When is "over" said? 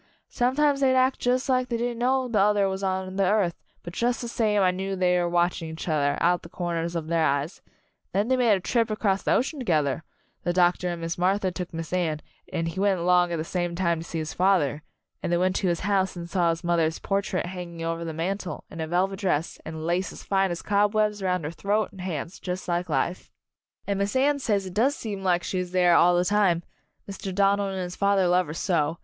17.85-17.99